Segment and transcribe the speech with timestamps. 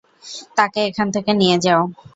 [0.57, 1.81] তাকে এখান থেকে নিয়ে যাও!